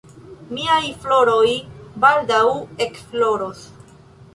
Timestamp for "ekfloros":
2.91-3.67